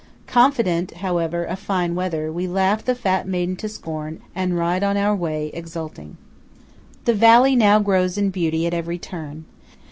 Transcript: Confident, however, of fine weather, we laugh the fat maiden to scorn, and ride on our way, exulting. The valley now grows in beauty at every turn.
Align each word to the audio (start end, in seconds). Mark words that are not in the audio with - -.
Confident, 0.25 0.93
however, 1.05 1.43
of 1.43 1.59
fine 1.59 1.93
weather, 1.93 2.31
we 2.31 2.47
laugh 2.47 2.83
the 2.83 2.95
fat 2.95 3.27
maiden 3.27 3.55
to 3.57 3.69
scorn, 3.69 4.19
and 4.33 4.57
ride 4.57 4.83
on 4.83 4.97
our 4.97 5.15
way, 5.15 5.51
exulting. 5.53 6.17
The 7.05 7.13
valley 7.13 7.55
now 7.55 7.77
grows 7.77 8.17
in 8.17 8.31
beauty 8.31 8.65
at 8.65 8.73
every 8.73 8.97
turn. 8.97 9.45